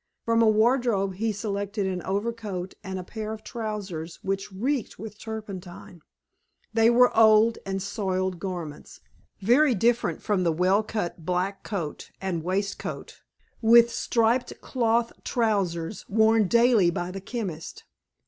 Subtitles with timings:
[0.25, 6.01] From a wardrobe he selected an overcoat and pair of trousers which reeked with turpentine.
[6.73, 9.01] They were old and soiled garments,
[9.41, 13.21] very different from the well cut black coat and waistcoat,
[13.61, 17.83] with striped cloth trousers, worn daily by the chemist.